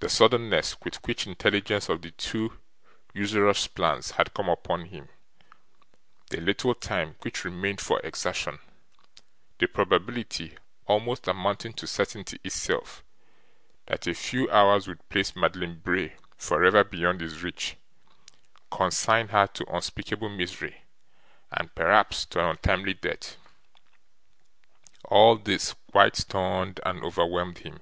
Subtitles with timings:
[0.00, 2.58] The suddenness with which intelligence of the two
[3.12, 5.08] usurers' plans had come upon him,
[6.30, 8.58] the little time which remained for exertion,
[9.60, 13.04] the probability, almost amounting to certainty itself,
[13.86, 17.76] that a few hours would place Madeline Bray for ever beyond his reach,
[18.72, 20.82] consign her to unspeakable misery,
[21.52, 23.36] and perhaps to an untimely death;
[25.04, 27.78] all this quite stunned and overwhelmed him.